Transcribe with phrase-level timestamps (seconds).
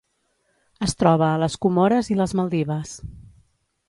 [0.85, 2.95] Es troba a les Comores i les Maldives.